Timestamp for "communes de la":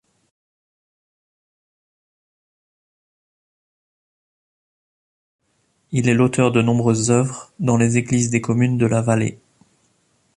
8.41-9.03